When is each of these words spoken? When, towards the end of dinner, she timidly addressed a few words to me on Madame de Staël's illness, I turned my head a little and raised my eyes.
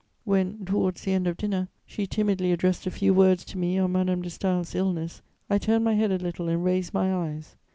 When, 0.23 0.65
towards 0.65 1.03
the 1.03 1.11
end 1.11 1.27
of 1.27 1.37
dinner, 1.37 1.67
she 1.85 2.07
timidly 2.07 2.51
addressed 2.51 2.87
a 2.87 2.89
few 2.89 3.13
words 3.13 3.45
to 3.45 3.57
me 3.59 3.77
on 3.77 3.91
Madame 3.91 4.23
de 4.23 4.29
Staël's 4.29 4.73
illness, 4.73 5.21
I 5.47 5.59
turned 5.59 5.83
my 5.83 5.93
head 5.93 6.11
a 6.11 6.17
little 6.17 6.49
and 6.49 6.65
raised 6.65 6.91
my 6.91 7.13
eyes. 7.13 7.55